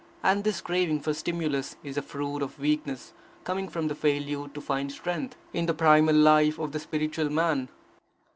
[0.23, 3.13] And this craving for stimulus is the fruit of weakness,
[3.43, 7.69] coming from the failure to find strength in the primal life of the spiritual man.